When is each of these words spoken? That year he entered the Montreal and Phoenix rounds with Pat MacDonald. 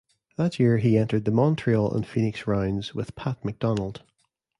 That 0.35 0.59
year 0.59 0.79
he 0.79 0.97
entered 0.97 1.25
the 1.25 1.31
Montreal 1.31 1.93
and 1.95 2.07
Phoenix 2.07 2.47
rounds 2.47 2.95
with 2.95 3.13
Pat 3.15 3.45
MacDonald. 3.45 4.01